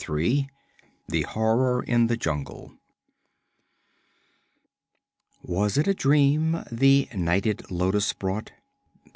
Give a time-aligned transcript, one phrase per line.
[0.01, 0.49] 3
[1.09, 2.73] The Horror in the Jungle
[5.47, 8.51] _Was it a dream the nighted lotus brought?